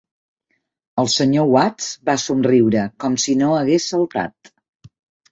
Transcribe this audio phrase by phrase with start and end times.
[1.01, 1.43] El Sr.
[1.55, 4.51] Watts va somriure com si no hagués saltat.